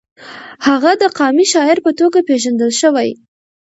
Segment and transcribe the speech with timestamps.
[0.67, 3.09] هغه د قامي شاعر په توګه پېژندل شوی.